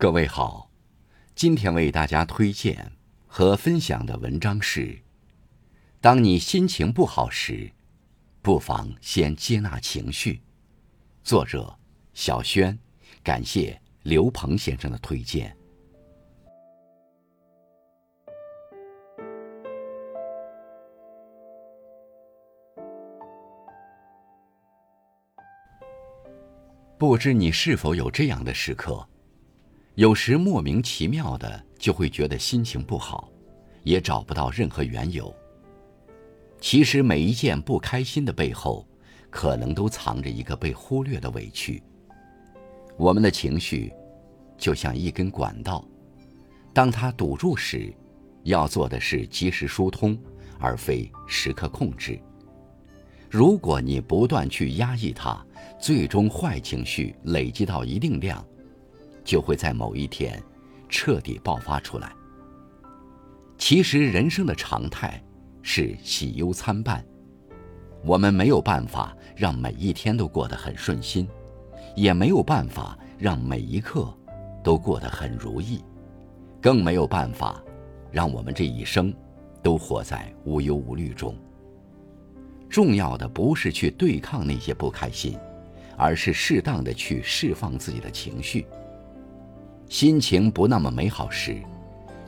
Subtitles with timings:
[0.00, 0.70] 各位好，
[1.34, 2.92] 今天为大家推荐
[3.26, 4.96] 和分享的文章是：
[6.00, 7.68] 当你心情不好时，
[8.40, 10.40] 不妨先接纳情绪。
[11.24, 11.76] 作者
[12.14, 12.78] 小轩，
[13.24, 15.52] 感谢刘鹏先生的推荐。
[26.96, 29.04] 不知你是否有这样的时刻？
[29.98, 33.28] 有时莫名其妙的就会觉得心情不好，
[33.82, 35.34] 也找不到任何缘由。
[36.60, 38.86] 其实每一件不开心的背后，
[39.28, 41.82] 可能都藏着一个被忽略的委屈。
[42.96, 43.92] 我们的情绪
[44.56, 45.84] 就像一根管道，
[46.72, 47.92] 当它堵住时，
[48.44, 50.16] 要做的是及时疏通，
[50.60, 52.16] 而非时刻控制。
[53.28, 55.44] 如果你不断去压抑它，
[55.80, 58.46] 最终，坏情绪累积到一定量，
[59.28, 60.42] 就会在某一天
[60.88, 62.10] 彻底爆发出来。
[63.58, 65.22] 其实，人生的常态
[65.60, 67.04] 是喜忧参半，
[68.02, 71.28] 我们没有办法让每一天都过得很顺心，
[71.94, 74.10] 也没有办法让每一刻
[74.64, 75.84] 都过得很如意，
[76.58, 77.62] 更没有办法
[78.10, 79.12] 让我们这一生
[79.62, 81.36] 都活在无忧无虑中。
[82.70, 85.38] 重要的不是去对抗那些不开心。
[86.00, 88.64] 而是适当的去释放自己的情绪。
[89.88, 91.56] 心情不那么美好时，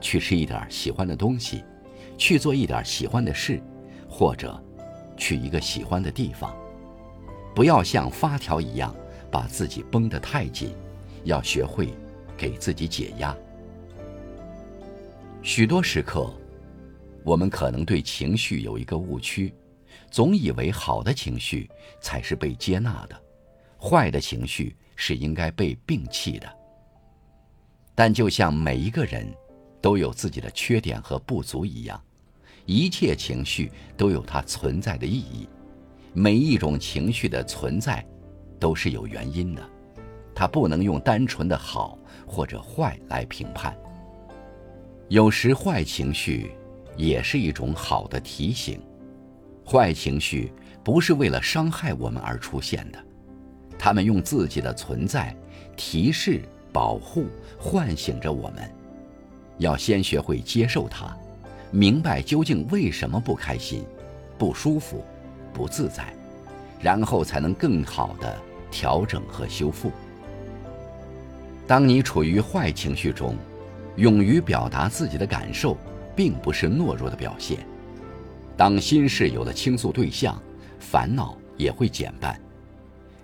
[0.00, 1.64] 去吃一点喜欢的东西，
[2.16, 3.60] 去做一点喜欢的事，
[4.08, 4.62] 或者
[5.16, 6.56] 去一个喜欢的地方。
[7.54, 8.94] 不要像发条一样
[9.30, 10.72] 把自己绷得太紧，
[11.24, 11.92] 要学会
[12.36, 13.36] 给自己解压。
[15.42, 16.32] 许多时刻，
[17.24, 19.52] 我们可能对情绪有一个误区，
[20.10, 21.68] 总以为好的情绪
[22.00, 23.20] 才是被接纳的。
[23.80, 26.48] 坏的情绪是应该被摒弃的，
[27.98, 29.26] 但就像每一个人
[29.80, 32.00] 都有自己的缺点和不足一样，
[32.64, 35.48] 一切情绪都有它存在的意义。
[36.12, 38.06] 每一种情绪的存在
[38.60, 39.68] 都是有原因的，
[40.32, 43.76] 它不能用单纯的好或者坏来评判。
[45.08, 46.52] 有时坏情绪
[46.96, 48.80] 也是一种好的提醒，
[49.66, 50.52] 坏情绪
[50.84, 53.04] 不是为了伤害我们而出现的。
[53.76, 55.36] 他们用自己的存在
[55.76, 56.42] 提示、
[56.72, 57.26] 保护、
[57.58, 58.70] 唤醒着我们。
[59.58, 61.16] 要先学会接受它，
[61.70, 63.84] 明白究竟为什么不开心、
[64.38, 65.04] 不舒服、
[65.52, 66.12] 不自在，
[66.80, 68.38] 然后才能更好的
[68.70, 69.90] 调整和修复。
[71.66, 73.36] 当你处于坏情绪中，
[73.96, 75.76] 勇于表达自己的感受，
[76.14, 77.58] 并不是懦弱的表现。
[78.56, 80.40] 当心事有了倾诉对象，
[80.78, 82.40] 烦恼也会减半。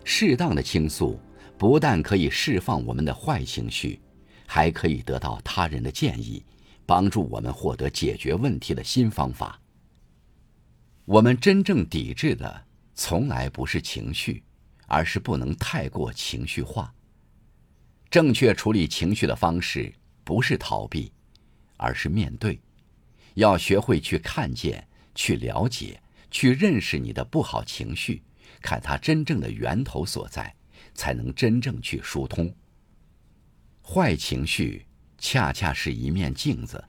[0.03, 1.19] 适当的倾诉，
[1.57, 4.01] 不但可以释放我们的坏情绪，
[4.47, 6.45] 还可以得到他人的建议，
[6.85, 9.61] 帮助我们获得解决问题的新方法。
[11.05, 14.43] 我们真正抵制的，从来不是情绪，
[14.87, 16.93] 而是不能太过情绪化。
[18.11, 19.93] 正确处理情绪的方式，
[20.25, 21.13] 不是逃避，
[21.77, 22.61] 而是面对。
[23.35, 26.01] 要学会去看见、去了解、
[26.31, 28.23] 去认识你的不好情绪。
[28.63, 30.55] 看它真正的源头所在，
[30.95, 32.55] 才能真正去疏通。
[33.83, 34.87] 坏情绪
[35.19, 36.83] 恰恰是一面镜子，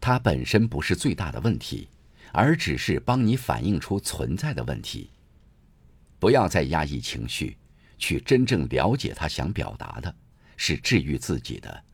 [0.00, 1.88] 它本身不是最大的问题，
[2.32, 5.10] 而只是帮你反映出存在的问题。
[6.18, 7.56] 不要再压抑情绪，
[7.98, 10.14] 去真正了解他想表达的，
[10.56, 11.84] 是治愈自己的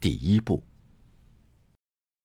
[0.00, 0.62] 第一步。